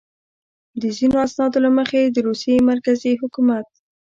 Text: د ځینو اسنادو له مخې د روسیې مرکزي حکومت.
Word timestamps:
د 0.81 0.83
ځینو 0.97 1.15
اسنادو 1.25 1.57
له 1.65 1.69
مخې 1.77 2.01
د 2.05 2.17
روسیې 2.27 2.57
مرکزي 2.71 3.13
حکومت. 3.21 3.67